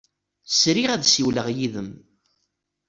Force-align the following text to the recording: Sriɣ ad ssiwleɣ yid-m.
Sriɣ 0.59 0.89
ad 0.91 1.03
ssiwleɣ 1.05 1.47
yid-m. 1.57 1.91